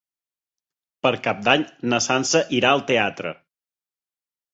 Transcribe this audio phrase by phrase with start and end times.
[1.05, 3.35] Per Cap d'Any na Sança irà al teatre.